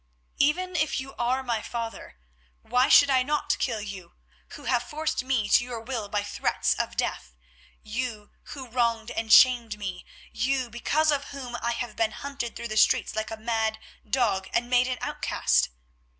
"Even 0.39 0.75
if 0.75 0.99
you 0.99 1.13
are 1.19 1.43
my 1.43 1.61
father, 1.61 2.17
why 2.63 2.89
should 2.89 3.11
I 3.11 3.21
not 3.21 3.59
kill 3.59 3.79
you, 3.81 4.13
who 4.53 4.63
have 4.63 4.81
forced 4.81 5.23
me 5.23 5.47
to 5.49 5.63
your 5.63 5.79
will 5.79 6.09
by 6.09 6.23
threats 6.23 6.73
of 6.73 6.97
death, 6.97 7.35
you 7.83 8.31
who 8.57 8.67
wronged 8.67 9.11
and 9.11 9.31
shamed 9.31 9.77
me, 9.77 10.03
you 10.31 10.71
because 10.71 11.11
of 11.11 11.25
whom 11.25 11.55
I 11.61 11.73
have 11.73 11.95
been 11.95 12.13
hunted 12.13 12.55
through 12.55 12.69
the 12.69 12.77
streets 12.77 13.15
like 13.15 13.29
a 13.29 13.37
mad 13.37 13.77
dog, 14.09 14.49
and 14.53 14.71
made 14.71 14.87
an 14.87 14.97
outcast?" 15.01 15.69